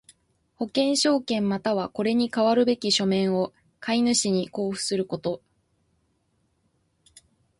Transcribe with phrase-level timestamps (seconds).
[0.55, 5.43] 保険証券又はこれに代わるべき書面を買主に交付すること。